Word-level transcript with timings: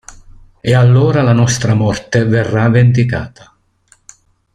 E 0.61 0.73
allora 0.73 1.21
la 1.21 1.31
nostra 1.31 1.75
morte 1.75 2.25
verrà 2.25 2.67
vendicata. 2.69 3.55